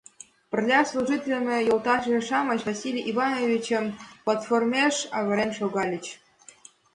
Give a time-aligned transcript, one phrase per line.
[0.49, 3.85] Пырля служитлыме йолташыже-шамыч Василий Ивановичым
[4.23, 6.05] платформеш авырен шогальыч.